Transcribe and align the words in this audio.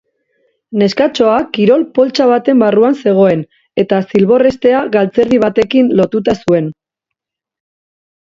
Neskatxoa 0.81 1.33
kirol 1.57 1.83
poltsa 1.97 2.25
baten 2.31 2.63
barruan 2.63 2.97
zegoen 3.03 3.43
eta 3.83 3.99
zilborrestea 4.13 4.79
galtzerdi 4.95 5.39
batekin 5.45 5.93
lotuta 6.01 6.35
zuen. 6.47 6.71